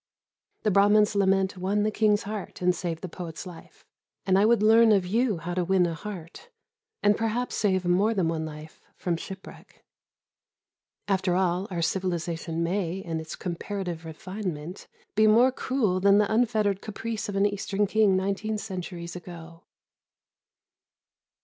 The 0.63 0.71
Brahman's 0.71 1.13
lament 1.13 1.57
won 1.57 1.83
the 1.83 1.91
king's 1.91 2.23
heart 2.23 2.59
and 2.59 2.73
saved 2.73 3.03
the 3.03 3.07
poet's 3.07 3.45
life; 3.45 3.85
and 4.25 4.35
I 4.35 4.45
would 4.47 4.63
learn 4.63 4.91
of 4.91 5.05
you 5.05 5.37
how 5.37 5.53
to 5.53 5.63
win 5.63 5.85
a 5.85 5.93
heart, 5.93 6.49
and 7.03 7.15
perhaps 7.15 7.53
save 7.53 7.85
more 7.85 8.15
than 8.15 8.27
one 8.27 8.43
life 8.43 8.81
from 8.95 9.15
shipwreck. 9.15 9.85
After 11.07 11.35
all, 11.35 11.67
our 11.69 11.83
civilisation 11.83 12.63
may, 12.63 12.95
in 12.97 13.19
its 13.19 13.35
comparative 13.35 14.03
refinement, 14.03 14.87
be 15.13 15.27
more 15.27 15.51
cruel 15.51 15.99
than 15.99 16.17
the 16.17 16.33
unfettered 16.33 16.81
caprice 16.81 17.29
of 17.29 17.35
an 17.35 17.45
Eastern 17.45 17.85
king 17.85 18.17
nineteen 18.17 18.57
centuries 18.57 19.15
ago. 19.15 19.65